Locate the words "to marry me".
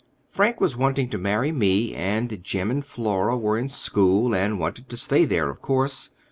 1.09-1.93